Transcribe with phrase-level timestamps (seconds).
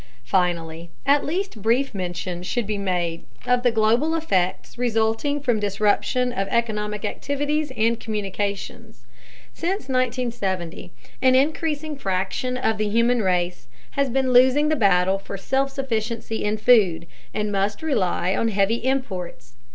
[0.25, 6.33] Finally, at least brief mention should be made of the global effects resulting from disruption
[6.33, 9.05] of economic activities and communications.
[9.53, 10.91] Since 1970,
[11.21, 16.43] an increasing fraction of the human race has been losing the battle for self sufficiency
[16.43, 19.53] in food, and must rely on heavy imports.